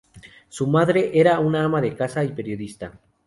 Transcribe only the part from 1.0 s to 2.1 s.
era un ama de